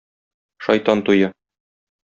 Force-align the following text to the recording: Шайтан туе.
Шайтан 0.63 0.99
туе. 1.05 1.27